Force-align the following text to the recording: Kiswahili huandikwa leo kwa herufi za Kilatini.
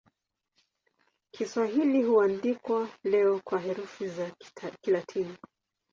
Kiswahili 1.31 2.03
huandikwa 2.03 2.89
leo 3.03 3.41
kwa 3.45 3.59
herufi 3.59 4.07
za 4.07 4.31
Kilatini. 4.81 5.37